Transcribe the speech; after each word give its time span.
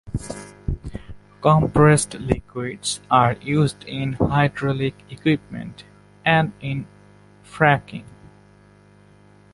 Compressed 1.43 2.15
liquids 2.15 3.01
are 3.11 3.33
used 3.33 3.83
in 3.83 4.13
hydraulic 4.13 4.95
equipment 5.11 5.83
and 6.25 6.53
in 6.59 6.87
fracking. 7.45 8.05